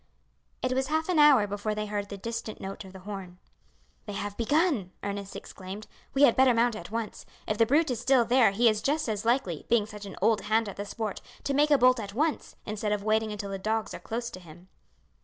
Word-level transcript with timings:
It 0.63 0.71
was 0.73 0.87
half 0.87 1.09
an 1.09 1.19
hour 1.19 1.45
before 1.45 1.75
they 1.75 1.85
heard 1.85 2.09
the 2.09 2.17
distant 2.17 2.59
note 2.59 2.83
of 2.83 2.91
the 2.91 3.01
horn. 3.01 3.37
"They 4.07 4.13
have 4.13 4.35
begun," 4.35 4.93
Ernest 5.03 5.35
exclaimed; 5.35 5.85
"we 6.15 6.23
had 6.23 6.35
better 6.35 6.55
mount 6.55 6.75
at 6.75 6.89
once. 6.89 7.23
If 7.47 7.59
the 7.59 7.67
brute 7.67 7.91
is 7.91 7.99
still 8.01 8.25
there 8.25 8.49
he 8.49 8.67
is 8.67 8.81
just 8.81 9.07
as 9.07 9.25
likely, 9.25 9.67
being 9.69 9.85
such 9.85 10.07
an 10.07 10.15
old 10.19 10.41
hand 10.41 10.67
at 10.67 10.77
the 10.77 10.85
sport, 10.85 11.21
to 11.43 11.53
make 11.53 11.69
a 11.69 11.77
bolt 11.77 11.99
at 11.99 12.15
once, 12.15 12.55
instead 12.65 12.91
of 12.93 13.03
waiting 13.03 13.31
until 13.31 13.51
the 13.51 13.59
dogs 13.59 13.93
are 13.93 13.99
close 13.99 14.31
to 14.31 14.39
him." 14.39 14.69